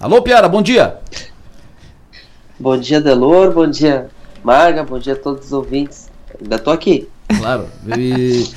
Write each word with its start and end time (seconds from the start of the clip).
Alô, 0.00 0.22
Piara, 0.22 0.48
bom 0.48 0.62
dia. 0.62 0.96
Bom 2.56 2.78
dia, 2.78 3.00
Delor, 3.00 3.52
bom 3.52 3.68
dia, 3.68 4.08
Marga, 4.44 4.84
bom 4.84 4.96
dia 4.96 5.14
a 5.14 5.16
todos 5.16 5.46
os 5.46 5.52
ouvintes. 5.52 6.08
Ainda 6.40 6.56
tô 6.56 6.70
aqui. 6.70 7.08
Claro. 7.36 7.66
E 7.98 8.48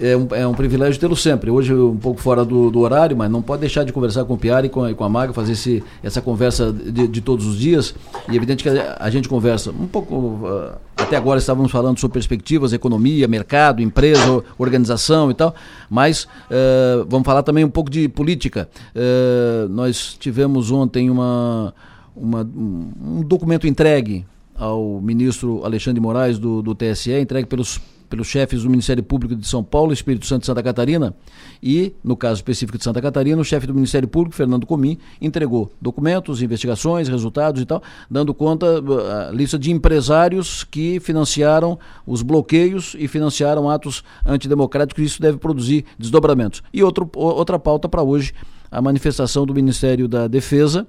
é 0.00 0.16
um, 0.16 0.28
é 0.32 0.46
um 0.46 0.54
privilégio 0.54 1.00
tê-lo 1.00 1.16
sempre. 1.16 1.50
Hoje 1.50 1.74
um 1.74 1.96
pouco 1.96 2.20
fora 2.20 2.44
do, 2.44 2.70
do, 2.70 2.80
horário, 2.80 3.16
mas 3.16 3.30
não 3.30 3.42
pode 3.42 3.60
deixar 3.60 3.84
de 3.84 3.92
conversar 3.92 4.24
com 4.24 4.34
o 4.34 4.38
Piara 4.38 4.66
e 4.66 4.68
com 4.68 4.84
a, 4.84 4.94
com 4.94 5.04
a 5.04 5.08
Maga, 5.08 5.32
fazer 5.32 5.52
esse, 5.52 5.82
essa 6.02 6.22
conversa 6.22 6.72
de, 6.72 7.06
de, 7.06 7.20
todos 7.20 7.46
os 7.46 7.58
dias. 7.58 7.94
E 8.28 8.32
é 8.32 8.36
evidente 8.36 8.62
que 8.62 8.68
a, 8.68 8.96
a 8.98 9.10
gente 9.10 9.28
conversa 9.28 9.70
um 9.70 9.86
pouco. 9.86 10.14
Uh, 10.14 10.72
até 10.96 11.16
agora 11.16 11.38
estávamos 11.38 11.72
falando 11.72 11.98
sobre 11.98 12.14
perspectivas, 12.14 12.72
economia, 12.72 13.26
mercado, 13.26 13.82
empresa, 13.82 14.44
organização 14.56 15.30
e 15.30 15.34
tal, 15.34 15.54
mas 15.90 16.24
uh, 16.24 17.04
vamos 17.08 17.26
falar 17.26 17.42
também 17.42 17.64
um 17.64 17.70
pouco 17.70 17.90
de 17.90 18.08
política. 18.08 18.68
Uh, 18.94 19.68
nós 19.68 20.16
tivemos 20.18 20.70
ontem 20.70 21.10
uma, 21.10 21.74
uma, 22.14 22.42
um 22.42 23.22
documento 23.22 23.66
entregue 23.66 24.24
ao 24.54 25.00
ministro 25.00 25.64
Alexandre 25.64 26.00
Moraes 26.00 26.38
do, 26.38 26.62
do 26.62 26.74
TSE, 26.74 27.12
entregue 27.12 27.48
pelos 27.48 27.80
pelos 28.12 28.26
chefes 28.26 28.62
do 28.62 28.68
Ministério 28.68 29.02
Público 29.02 29.34
de 29.34 29.48
São 29.48 29.64
Paulo, 29.64 29.90
Espírito 29.90 30.26
Santo 30.26 30.42
e 30.42 30.46
Santa 30.46 30.62
Catarina, 30.62 31.14
e, 31.62 31.94
no 32.04 32.14
caso 32.14 32.34
específico 32.34 32.76
de 32.76 32.84
Santa 32.84 33.00
Catarina, 33.00 33.40
o 33.40 33.44
chefe 33.44 33.66
do 33.66 33.72
Ministério 33.72 34.06
Público, 34.06 34.36
Fernando 34.36 34.66
Comim, 34.66 34.98
entregou 35.18 35.72
documentos, 35.80 36.42
investigações, 36.42 37.08
resultados 37.08 37.62
e 37.62 37.64
tal, 37.64 37.82
dando 38.10 38.34
conta 38.34 38.66
a 38.66 39.30
lista 39.30 39.58
de 39.58 39.70
empresários 39.70 40.62
que 40.62 41.00
financiaram 41.00 41.78
os 42.06 42.20
bloqueios 42.20 42.94
e 42.98 43.08
financiaram 43.08 43.70
atos 43.70 44.04
antidemocráticos, 44.26 45.02
isso 45.02 45.22
deve 45.22 45.38
produzir 45.38 45.86
desdobramentos. 45.98 46.62
E 46.70 46.82
outro, 46.84 47.10
outra 47.14 47.58
pauta 47.58 47.88
para 47.88 48.02
hoje, 48.02 48.34
a 48.70 48.82
manifestação 48.82 49.46
do 49.46 49.54
Ministério 49.54 50.06
da 50.06 50.28
Defesa 50.28 50.86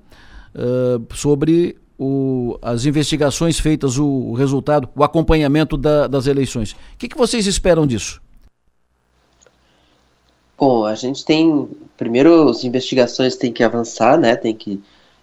uh, 0.54 1.16
sobre 1.16 1.78
o, 1.98 2.58
as 2.62 2.86
investigações 2.86 3.60
feitas, 3.60 3.98
o, 3.98 4.06
o 4.06 4.34
resultado, 4.34 4.90
o 4.96 5.04
acompanhamento 5.04 5.78
da, 5.78 6.08
das 6.08 6.28
eleições. 6.28 6.72
O 6.72 6.78
que, 6.98 7.08
que 7.08 7.18
vocês 7.18 7.46
esperam 7.48 7.86
disso? 7.86 8.22
Bom, 10.58 10.86
a 10.86 10.96
gente 10.96 11.26
tem. 11.26 11.68
Primeiro, 11.98 12.50
as 12.50 12.64
investigações 12.64 13.36
têm 13.36 13.52
que 13.52 13.64
avançar, 13.64 14.18
né? 14.18 14.36
Tem 14.36 14.56
que, 14.56 14.82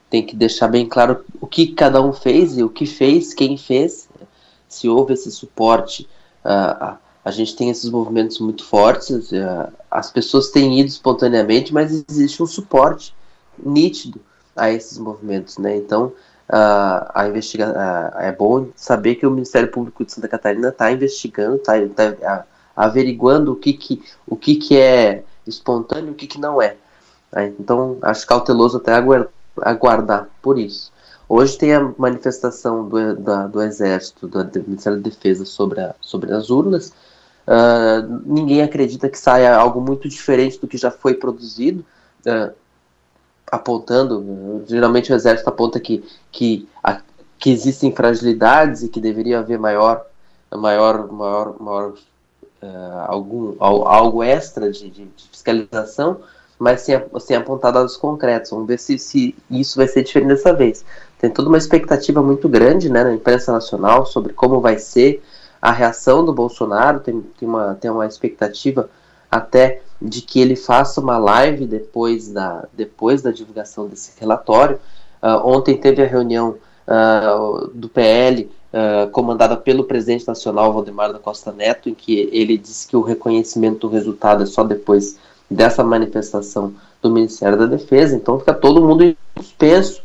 tem 0.08 0.24
que 0.24 0.36
deixar 0.36 0.68
bem 0.68 0.86
claro 0.86 1.24
o 1.40 1.46
que 1.46 1.68
cada 1.68 2.02
um 2.02 2.12
fez 2.12 2.58
e 2.58 2.62
o 2.62 2.68
que 2.68 2.86
fez, 2.86 3.32
quem 3.32 3.56
fez, 3.56 4.08
se 4.68 4.88
houve 4.88 5.14
esse 5.14 5.30
suporte. 5.30 6.08
Uh, 6.44 6.96
a 7.24 7.30
gente 7.30 7.54
tem 7.54 7.70
esses 7.70 7.90
movimentos 7.90 8.38
muito 8.38 8.64
fortes, 8.64 9.30
uh, 9.32 9.72
as 9.90 10.10
pessoas 10.10 10.50
têm 10.50 10.80
ido 10.80 10.88
espontaneamente, 10.88 11.72
mas 11.72 12.04
existe 12.08 12.42
um 12.42 12.46
suporte 12.46 13.14
nítido 13.62 14.20
a 14.56 14.70
esses 14.70 14.98
movimentos, 14.98 15.58
né? 15.58 15.76
Então, 15.76 16.12
uh, 16.50 17.10
a 17.14 17.28
investigar 17.28 17.70
uh, 17.70 18.18
é 18.18 18.32
bom 18.32 18.68
saber 18.74 19.14
que 19.14 19.26
o 19.26 19.30
Ministério 19.30 19.70
Público 19.70 20.04
de 20.04 20.12
Santa 20.12 20.28
Catarina 20.28 20.68
está 20.68 20.90
investigando, 20.90 21.56
está 21.56 21.74
tá, 21.88 22.46
averiguando 22.76 23.52
o 23.52 23.56
que, 23.56 23.72
que, 23.72 24.02
o 24.26 24.36
que, 24.36 24.56
que 24.56 24.76
é 24.76 25.22
espontâneo 25.46 26.08
e 26.08 26.10
o 26.10 26.14
que, 26.14 26.26
que 26.26 26.40
não 26.40 26.60
é. 26.60 26.76
Né? 27.32 27.52
Então, 27.58 27.98
acho 28.02 28.26
cauteloso 28.26 28.78
até 28.78 28.92
aguardar 29.62 30.28
por 30.42 30.58
isso. 30.58 30.92
Hoje 31.28 31.56
tem 31.56 31.72
a 31.72 31.92
manifestação 31.96 32.88
do, 32.88 33.14
da, 33.14 33.46
do 33.46 33.62
Exército, 33.62 34.26
do, 34.26 34.42
do, 34.42 34.62
Ministério 34.64 34.98
da 34.98 35.08
Defesa 35.08 35.44
sobre, 35.44 35.80
a, 35.80 35.94
sobre 36.00 36.32
as 36.32 36.50
urnas. 36.50 36.92
Uh, 37.46 38.22
ninguém 38.26 38.62
acredita 38.62 39.08
que 39.08 39.18
saia 39.18 39.54
algo 39.54 39.80
muito 39.80 40.08
diferente 40.08 40.60
do 40.60 40.66
que 40.66 40.76
já 40.76 40.90
foi 40.90 41.14
produzido. 41.14 41.84
Uh, 42.26 42.52
apontando, 43.50 44.62
geralmente 44.66 45.12
o 45.12 45.14
exército 45.14 45.48
aponta 45.48 45.80
que, 45.80 46.04
que, 46.30 46.68
a, 46.82 47.00
que 47.38 47.50
existem 47.50 47.92
fragilidades 47.92 48.82
e 48.82 48.88
que 48.88 49.00
deveria 49.00 49.40
haver 49.40 49.58
maior, 49.58 50.04
maior, 50.52 51.10
maior, 51.10 51.56
maior 51.60 51.92
uh, 52.62 53.04
algum, 53.08 53.56
algo 53.58 54.22
extra 54.22 54.70
de, 54.70 54.90
de, 54.90 55.08
fiscalização, 55.30 56.20
mas 56.58 56.82
sem, 56.82 57.02
sem 57.18 57.36
apontar 57.36 57.72
dados 57.72 57.96
concretos. 57.96 58.50
Vamos 58.50 58.66
ver 58.66 58.78
se, 58.78 58.98
se 58.98 59.34
isso 59.50 59.76
vai 59.76 59.88
ser 59.88 60.02
diferente 60.02 60.28
dessa 60.28 60.52
vez. 60.52 60.84
Tem 61.18 61.30
toda 61.30 61.48
uma 61.48 61.58
expectativa 61.58 62.22
muito 62.22 62.48
grande 62.48 62.90
né, 62.90 63.02
na 63.02 63.14
imprensa 63.14 63.52
nacional 63.52 64.06
sobre 64.06 64.32
como 64.32 64.60
vai 64.60 64.78
ser 64.78 65.22
a 65.60 65.72
reação 65.72 66.24
do 66.24 66.32
Bolsonaro, 66.32 67.00
tem, 67.00 67.20
tem, 67.38 67.48
uma, 67.48 67.74
tem 67.74 67.90
uma 67.90 68.06
expectativa 68.06 68.88
até 69.30 69.82
de 70.00 70.22
que 70.22 70.40
ele 70.40 70.56
faça 70.56 71.00
uma 71.00 71.18
live 71.18 71.66
depois 71.66 72.28
da, 72.28 72.66
depois 72.72 73.20
da 73.20 73.30
divulgação 73.30 73.86
desse 73.86 74.18
relatório. 74.18 74.78
Uh, 75.22 75.46
ontem 75.46 75.76
teve 75.76 76.02
a 76.02 76.06
reunião 76.06 76.56
uh, 76.88 77.68
do 77.74 77.88
PL, 77.88 78.44
uh, 78.44 78.50
ah, 78.72 79.08
comandada 79.12 79.56
pelo 79.56 79.84
presidente 79.84 80.26
nacional 80.26 80.72
Valdemar 80.72 81.12
da 81.12 81.18
Costa 81.18 81.52
Neto, 81.52 81.88
em 81.90 81.94
que 81.94 82.30
ele 82.32 82.56
disse 82.56 82.88
que 82.88 82.96
o 82.96 83.02
reconhecimento 83.02 83.80
do 83.80 83.92
resultado 83.92 84.42
é 84.42 84.46
só 84.46 84.64
depois 84.64 85.18
dessa 85.50 85.84
manifestação 85.84 86.72
do 87.02 87.10
Ministério 87.10 87.58
da 87.58 87.66
Defesa. 87.66 88.16
Então 88.16 88.38
fica 88.38 88.54
todo 88.54 88.86
mundo 88.86 89.04
em 89.04 89.16
suspenso, 89.36 90.02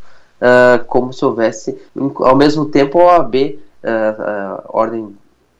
como 0.87 1.13
se 1.13 1.23
houvesse, 1.23 1.77
ao 2.17 2.35
mesmo 2.35 2.65
tempo, 2.65 2.99
a 2.99 3.17
OAB, 3.19 3.59
Ordem 4.67 5.15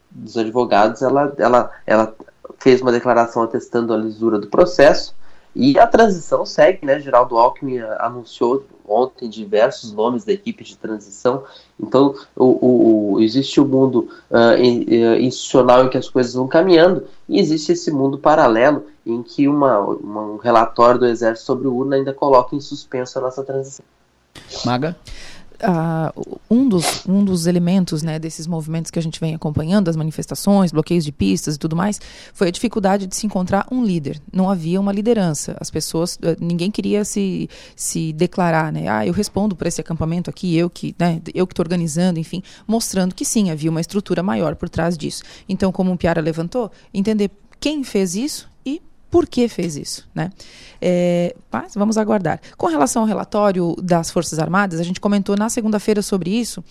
dos 0.10 0.38
Advogados, 0.38 1.02
ela, 1.02 1.34
ela, 1.38 1.72
ela 1.86 2.16
fez 2.60 2.82
uma 2.82 2.92
declaração 2.92 3.44
atestando 3.44 3.94
a 3.94 3.98
lisura 3.98 4.40
do 4.40 4.48
processo 4.48 5.16
e 5.56 5.80
a 5.80 5.88
transição 5.88 6.46
segue, 6.46 6.86
né? 6.86 7.00
Geraldo 7.00 7.38
Alckmin 7.38 7.80
anunciou 8.00 8.66
ontem 8.86 9.30
diversos 9.30 9.94
nomes 9.94 10.26
da 10.26 10.34
equipe 10.34 10.66
de 10.66 10.78
transição. 10.78 11.44
Então, 11.80 12.14
o, 12.36 13.14
o 13.14 13.22
existe 13.22 13.62
o 13.62 13.66
mundo 13.66 14.10
uh, 14.30 14.62
institucional 14.62 15.86
em 15.86 15.90
que 15.90 15.98
as 15.98 16.10
coisas 16.10 16.34
vão 16.34 16.48
caminhando 16.48 17.08
e 17.28 17.40
existe 17.40 17.72
esse 17.72 17.90
mundo 17.90 18.18
paralelo 18.18 18.86
em 19.06 19.24
que 19.24 19.48
uma, 19.48 19.80
uma, 19.80 20.22
um 20.24 20.38
relatório 20.38 21.00
do 21.00 21.06
Exército 21.06 21.46
sobre 21.46 21.68
o 21.68 21.74
urna 21.74 21.96
ainda 21.96 22.14
coloca 22.14 22.54
em 22.54 22.60
suspenso 22.60 23.18
a 23.18 23.22
nossa 23.22 23.42
transição. 23.42 23.86
Maga? 24.66 24.96
Uh, 25.64 26.40
um, 26.50 26.68
dos, 26.68 27.06
um 27.06 27.24
dos 27.24 27.48
elementos 27.48 28.04
né, 28.04 28.20
desses 28.20 28.48
movimentos 28.48 28.92
que 28.92 29.00
a 29.00 29.02
gente 29.02 29.20
vem 29.20 29.36
acompanhando, 29.36 29.86
das 29.86 29.96
manifestações, 29.96 30.72
bloqueios 30.72 31.04
de 31.04 31.12
pistas 31.12 31.56
e 31.56 31.60
tudo 31.60 31.76
mais, 31.76 32.00
foi 32.34 32.48
a 32.48 32.52
dificuldade 32.52 33.08
de 33.08 33.16
se 33.16 33.26
encontrar 33.26 33.68
um 33.72 33.84
líder. 33.84 34.22
Não 34.32 34.50
havia 34.50 34.80
uma 34.80 34.92
liderança. 34.92 35.56
As 35.60 35.70
pessoas, 35.70 36.16
uh, 36.16 36.36
ninguém 36.40 36.72
queria 36.72 37.06
se, 37.06 37.50
se 37.76 38.14
declarar, 38.14 38.72
né? 38.72 38.88
Ah, 38.88 39.06
eu 39.06 39.14
respondo 39.14 39.56
por 39.56 39.68
esse 39.68 39.82
acampamento 39.82 40.30
aqui, 40.30 40.56
eu 40.56 40.70
que 40.70 40.96
né, 40.98 41.22
eu 41.34 41.46
que 41.46 41.54
estou 41.54 41.64
organizando, 41.64 42.20
enfim, 42.20 42.42
mostrando 42.68 43.14
que 43.14 43.26
sim, 43.26 43.50
havia 43.52 43.70
uma 43.70 43.82
estrutura 43.82 44.22
maior 44.22 44.56
por 44.56 44.70
trás 44.70 44.98
disso. 44.98 45.24
Então, 45.48 45.72
como 45.72 45.92
o 45.92 45.98
Piara 45.98 46.22
levantou, 46.22 46.72
entender 46.94 47.32
quem 47.60 47.84
fez 47.84 48.16
isso 48.16 48.50
e 48.66 48.82
por 49.16 49.26
que 49.26 49.48
fez 49.48 49.78
isso, 49.78 50.06
né? 50.14 50.30
É, 50.82 51.34
mas 51.50 51.74
vamos 51.74 51.98
aguardar. 51.98 52.38
Com 52.58 52.68
relação 52.68 53.04
ao 53.04 53.08
relatório 53.08 53.74
das 53.82 54.12
Forças 54.12 54.40
Armadas, 54.40 54.78
a 54.78 54.84
gente 54.84 55.00
comentou 55.00 55.38
na 55.38 55.48
segunda-feira 55.48 56.02
sobre 56.02 56.30
isso, 56.30 56.62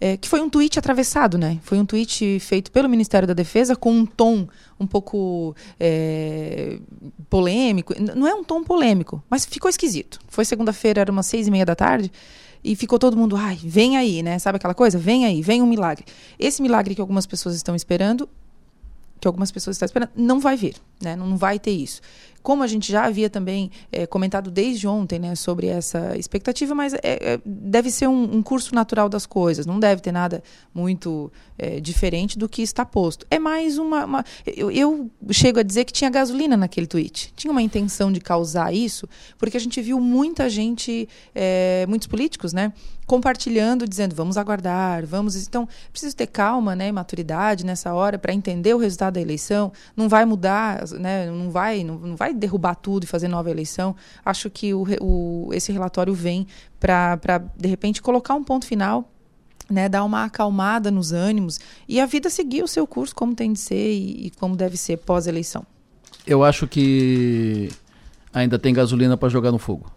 é, 0.00 0.16
que 0.16 0.28
foi 0.28 0.40
um 0.40 0.50
tweet 0.50 0.80
atravessado, 0.80 1.38
né? 1.38 1.60
Foi 1.62 1.78
um 1.78 1.86
tweet 1.86 2.40
feito 2.40 2.72
pelo 2.72 2.88
Ministério 2.88 3.28
da 3.28 3.34
Defesa 3.34 3.76
com 3.76 3.92
um 3.92 4.04
tom 4.04 4.48
um 4.80 4.84
pouco 4.84 5.54
é, 5.78 6.80
polêmico. 7.30 7.94
Não 8.16 8.26
é 8.26 8.34
um 8.34 8.42
tom 8.42 8.64
polêmico, 8.64 9.22
mas 9.30 9.46
ficou 9.46 9.68
esquisito. 9.68 10.18
Foi 10.26 10.44
segunda-feira, 10.44 11.02
era 11.02 11.12
umas 11.12 11.26
seis 11.26 11.46
e 11.46 11.52
meia 11.52 11.64
da 11.64 11.76
tarde. 11.76 12.10
E 12.64 12.74
ficou 12.74 12.98
todo 12.98 13.16
mundo, 13.16 13.36
ai, 13.36 13.60
vem 13.62 13.96
aí, 13.96 14.24
né? 14.24 14.40
Sabe 14.40 14.56
aquela 14.56 14.74
coisa? 14.74 14.98
Vem 14.98 15.24
aí, 15.24 15.40
vem 15.40 15.62
um 15.62 15.66
milagre. 15.66 16.04
Esse 16.36 16.60
milagre 16.60 16.96
que 16.96 17.00
algumas 17.00 17.26
pessoas 17.26 17.54
estão 17.54 17.76
esperando 17.76 18.28
que 19.20 19.26
algumas 19.26 19.50
pessoas 19.50 19.76
estão 19.76 19.86
esperando, 19.86 20.10
não 20.14 20.38
vai 20.40 20.56
vir, 20.56 20.76
né? 21.00 21.16
não 21.16 21.36
vai 21.36 21.58
ter 21.58 21.70
isso. 21.70 22.00
Como 22.42 22.62
a 22.62 22.66
gente 22.68 22.92
já 22.92 23.06
havia 23.06 23.28
também 23.28 23.72
é, 23.90 24.06
comentado 24.06 24.52
desde 24.52 24.86
ontem 24.86 25.18
né, 25.18 25.34
sobre 25.34 25.66
essa 25.66 26.16
expectativa, 26.16 26.76
mas 26.76 26.94
é, 26.94 27.00
é, 27.02 27.40
deve 27.44 27.90
ser 27.90 28.06
um, 28.06 28.36
um, 28.36 28.40
curso 28.40 28.72
natural 28.72 29.08
das 29.08 29.26
coisas, 29.26 29.66
não 29.66 29.80
deve 29.80 30.00
ter 30.00 30.12
nada 30.12 30.40
muito 30.72 31.32
diferente 31.82 32.38
do 32.38 32.48
que 32.48 32.60
está 32.60 32.84
posto. 32.84 33.26
É 33.30 33.38
mais 33.38 33.78
uma. 33.78 34.04
uma 34.04 34.24
eu, 34.46 34.70
eu, 34.70 35.10
chego 35.30 35.58
a 35.58 35.62
dizer 35.62 35.86
que 35.86 35.92
tinha 35.92 36.10
gasolina 36.10 36.54
naquele 36.54 36.86
tweet. 36.86 37.32
Tinha 37.34 37.50
uma 37.50 37.62
intenção 37.62 38.12
de 38.12 38.20
causar 38.20 38.74
isso, 38.74 39.08
porque 39.38 39.56
a 39.56 39.60
gente 39.60 39.80
viu 39.80 39.98
muita 39.98 40.50
gente, 40.50 41.08
muitos 41.88 42.06
políticos, 42.06 42.52
né? 42.52 42.74
compartilhando, 43.06 43.88
dizendo 43.88 44.14
vamos 44.14 44.36
aguardar, 44.36 45.06
vamos. 45.06 45.36
Então, 45.46 45.68
preciso 45.90 46.14
ter 46.16 46.26
calma 46.26 46.74
né, 46.74 46.88
e 46.88 46.92
maturidade 46.92 47.64
nessa 47.64 47.94
hora 47.94 48.18
para 48.18 48.34
entender 48.34 48.74
o 48.74 48.78
resultado 48.78 49.05
da 49.10 49.20
eleição. 49.20 49.72
Não 49.96 50.08
vai 50.08 50.24
mudar, 50.24 50.88
né, 50.92 51.30
não, 51.30 51.50
vai, 51.50 51.84
não, 51.84 51.98
não 51.98 52.16
vai 52.16 52.34
derrubar 52.34 52.74
tudo 52.74 53.04
e 53.04 53.06
fazer 53.06 53.28
nova 53.28 53.50
eleição. 53.50 53.94
Acho 54.24 54.50
que 54.50 54.72
o, 54.74 54.84
o 55.00 55.50
esse 55.52 55.72
relatório 55.72 56.14
vem 56.14 56.46
para, 56.78 57.18
de 57.56 57.68
repente, 57.68 58.02
colocar 58.02 58.34
um 58.34 58.44
ponto 58.44 58.66
final 58.66 59.10
né, 59.68 59.88
dar 59.88 60.04
uma 60.04 60.24
acalmada 60.24 60.90
nos 60.90 61.12
ânimos 61.12 61.58
e 61.88 62.00
a 62.00 62.06
vida 62.06 62.30
seguir 62.30 62.62
o 62.62 62.68
seu 62.68 62.86
curso 62.86 63.14
como 63.14 63.34
tem 63.34 63.52
de 63.52 63.58
ser 63.58 63.92
e, 63.92 64.26
e 64.26 64.30
como 64.38 64.56
deve 64.56 64.76
ser 64.76 64.98
pós-eleição. 64.98 65.66
Eu 66.26 66.44
acho 66.44 66.66
que 66.66 67.68
ainda 68.32 68.58
tem 68.58 68.72
gasolina 68.72 69.16
para 69.16 69.28
jogar 69.28 69.50
no 69.50 69.58
fogo. 69.58 69.90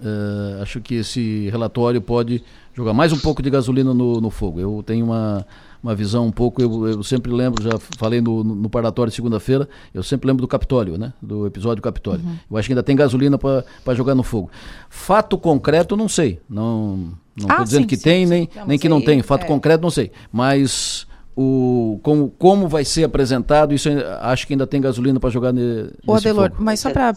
Uh, 0.00 0.62
acho 0.62 0.80
que 0.80 0.96
esse 0.96 1.48
relatório 1.48 2.00
pode 2.00 2.42
jogar 2.74 2.92
mais 2.92 3.12
um 3.12 3.18
pouco 3.18 3.42
de 3.42 3.48
gasolina 3.48 3.94
no, 3.94 4.20
no 4.20 4.30
fogo. 4.30 4.60
Eu 4.60 4.82
tenho 4.84 5.06
uma, 5.06 5.46
uma 5.82 5.94
visão 5.94 6.26
um 6.26 6.32
pouco, 6.32 6.60
eu, 6.60 6.86
eu 6.88 7.02
sempre 7.02 7.32
lembro, 7.32 7.62
já 7.62 7.78
falei 7.96 8.20
no, 8.20 8.44
no 8.44 8.68
parlatório 8.68 9.10
de 9.10 9.16
segunda-feira, 9.16 9.66
eu 9.94 10.02
sempre 10.02 10.26
lembro 10.26 10.42
do 10.42 10.48
Capitólio, 10.48 10.98
né? 10.98 11.14
Do 11.22 11.46
episódio 11.46 11.82
Capitólio. 11.82 12.24
Uhum. 12.24 12.36
Eu 12.50 12.56
acho 12.58 12.68
que 12.68 12.72
ainda 12.72 12.82
tem 12.82 12.94
gasolina 12.94 13.38
para 13.38 13.94
jogar 13.94 14.14
no 14.14 14.22
fogo. 14.22 14.50
Fato 14.90 15.38
concreto, 15.38 15.96
não 15.96 16.08
sei. 16.08 16.40
Não 16.48 17.14
estou 17.36 17.56
ah, 17.56 17.62
dizendo 17.62 17.82
sim, 17.82 17.86
que 17.86 17.96
sim, 17.96 18.02
tem, 18.02 18.26
sim. 18.26 18.30
nem, 18.30 18.50
nem 18.66 18.78
que 18.78 18.88
não 18.88 19.00
tem. 19.00 19.22
Fato 19.22 19.44
é. 19.44 19.46
concreto, 19.46 19.82
não 19.82 19.90
sei. 19.90 20.10
Mas 20.30 21.06
o, 21.38 22.00
como, 22.02 22.32
como 22.38 22.66
vai 22.66 22.82
ser 22.82 23.04
apresentado, 23.04 23.74
isso 23.74 23.90
acho 24.22 24.46
que 24.46 24.54
ainda 24.54 24.66
tem 24.66 24.80
gasolina 24.80 25.20
para 25.20 25.28
jogar 25.28 25.52
ne, 25.52 25.90
o 26.06 26.14
Adelor, 26.14 26.50
fogo. 26.50 26.64
mas 26.64 26.80
só 26.80 26.90
para 26.90 27.12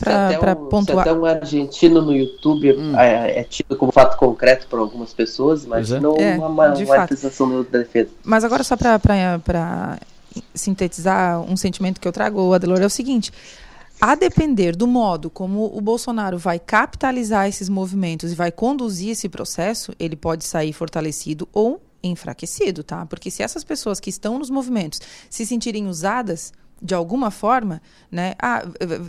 um, 0.59 0.65
pontuar. 0.65 1.05
Se 1.05 1.09
até 1.09 1.13
um 1.17 1.23
argentino 1.25 2.01
no 2.01 2.13
YouTube 2.13 2.73
hum. 2.73 2.99
é, 2.99 3.39
é, 3.39 3.43
tido 3.45 3.77
como 3.77 3.93
fato 3.93 4.17
concreto 4.17 4.67
para 4.67 4.79
algumas 4.79 5.13
pessoas, 5.13 5.65
mas 5.65 5.89
é. 5.89 6.01
não 6.01 6.17
é, 6.17 6.35
uma, 6.35 6.47
uma 6.47 6.67
manifestação 6.67 7.63
da 7.63 7.79
defesa. 7.79 8.09
Mas 8.21 8.43
agora 8.43 8.61
só 8.61 8.75
para 8.75 9.97
sintetizar 10.53 11.39
um 11.39 11.55
sentimento 11.55 12.01
que 12.01 12.07
eu 12.07 12.11
trago, 12.11 12.53
Adelor, 12.53 12.81
é 12.81 12.85
o 12.85 12.89
seguinte. 12.89 13.31
A 14.01 14.15
depender 14.15 14.75
do 14.75 14.85
modo 14.85 15.29
como 15.29 15.65
o 15.73 15.79
Bolsonaro 15.79 16.37
vai 16.37 16.59
capitalizar 16.59 17.47
esses 17.47 17.69
movimentos 17.69 18.33
e 18.33 18.35
vai 18.35 18.51
conduzir 18.51 19.11
esse 19.11 19.29
processo, 19.29 19.93
ele 19.97 20.17
pode 20.17 20.43
sair 20.43 20.73
fortalecido 20.73 21.47
ou 21.53 21.81
enfraquecido, 22.03 22.83
tá? 22.83 23.05
Porque 23.05 23.29
se 23.29 23.43
essas 23.43 23.63
pessoas 23.63 23.99
que 23.99 24.09
estão 24.09 24.39
nos 24.39 24.49
movimentos 24.49 25.01
se 25.29 25.45
sentirem 25.45 25.87
usadas 25.87 26.53
de 26.81 26.93
alguma 26.93 27.29
forma, 27.29 27.81
né? 28.09 28.33
Ah, 28.41 28.63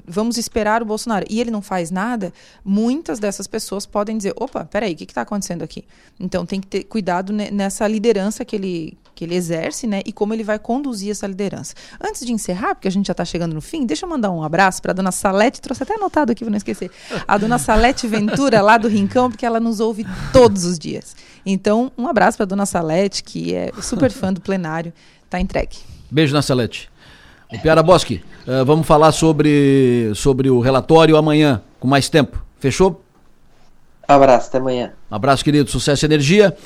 vamos 0.06 0.36
esperar 0.36 0.82
o 0.82 0.84
Bolsonaro. 0.84 1.24
E 1.30 1.40
ele 1.40 1.50
não 1.50 1.62
faz 1.62 1.90
nada, 1.90 2.32
muitas 2.64 3.18
dessas 3.18 3.46
pessoas 3.46 3.86
podem 3.86 4.16
dizer, 4.16 4.34
opa, 4.36 4.64
peraí, 4.64 4.92
o 4.92 4.96
que 4.96 5.04
está 5.04 5.22
acontecendo 5.22 5.62
aqui? 5.62 5.84
Então 6.18 6.44
tem 6.44 6.60
que 6.60 6.66
ter 6.66 6.84
cuidado 6.84 7.32
nessa 7.32 7.86
liderança 7.86 8.44
que 8.44 8.56
ele, 8.56 8.98
que 9.20 9.24
ele 9.24 9.34
exerce, 9.34 9.86
né? 9.86 10.00
E 10.06 10.14
como 10.14 10.32
ele 10.32 10.42
vai 10.42 10.58
conduzir 10.58 11.10
essa 11.10 11.26
liderança. 11.26 11.74
Antes 12.02 12.24
de 12.24 12.32
encerrar, 12.32 12.74
porque 12.74 12.88
a 12.88 12.90
gente 12.90 13.06
já 13.06 13.12
está 13.12 13.22
chegando 13.22 13.52
no 13.52 13.60
fim, 13.60 13.84
deixa 13.84 14.06
eu 14.06 14.08
mandar 14.08 14.30
um 14.30 14.42
abraço 14.42 14.80
para 14.80 14.92
a 14.92 14.94
dona 14.94 15.12
Salete, 15.12 15.60
trouxe 15.60 15.82
até 15.82 15.94
anotado 15.94 16.32
aqui 16.32 16.42
para 16.42 16.50
não 16.50 16.56
esquecer. 16.56 16.90
A 17.28 17.36
dona 17.36 17.58
Salete 17.58 18.06
Ventura, 18.06 18.62
lá 18.62 18.78
do 18.78 18.88
Rincão, 18.88 19.30
porque 19.30 19.44
ela 19.44 19.60
nos 19.60 19.78
ouve 19.78 20.06
todos 20.32 20.64
os 20.64 20.78
dias. 20.78 21.14
Então, 21.44 21.92
um 21.98 22.08
abraço 22.08 22.38
para 22.38 22.46
dona 22.46 22.64
Salete, 22.64 23.22
que 23.22 23.54
é 23.54 23.70
super 23.82 24.10
fã 24.10 24.32
do 24.32 24.40
plenário. 24.40 24.90
Tá 25.28 25.38
entregue. 25.38 25.76
Beijo 26.10 26.32
na 26.32 26.40
Salete. 26.40 26.90
O 27.52 27.58
Piara 27.58 27.82
Bosque, 27.82 28.22
uh, 28.46 28.64
vamos 28.64 28.86
falar 28.86 29.12
sobre, 29.12 30.12
sobre 30.14 30.48
o 30.48 30.60
relatório 30.60 31.14
amanhã, 31.14 31.60
com 31.78 31.86
mais 31.86 32.08
tempo. 32.08 32.42
Fechou? 32.58 33.04
Abraço, 34.08 34.48
até 34.48 34.56
amanhã. 34.56 34.92
Abraço, 35.10 35.44
querido. 35.44 35.70
Sucesso 35.70 36.04
e 36.04 36.06
energia. 36.06 36.56